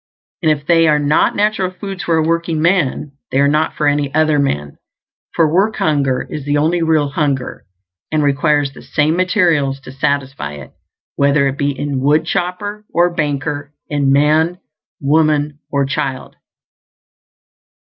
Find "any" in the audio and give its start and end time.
3.87-4.11